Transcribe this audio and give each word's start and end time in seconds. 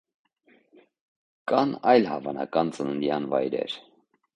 Կան 1.53 1.75
այլ 1.95 2.11
հավանական 2.15 2.77
ծննդյան 2.79 3.33
վայրեր։ 3.37 3.83